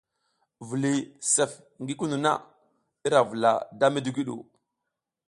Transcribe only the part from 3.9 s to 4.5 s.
midigwu ɗu.